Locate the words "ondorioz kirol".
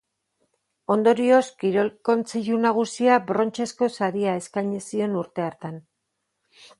0.93-1.91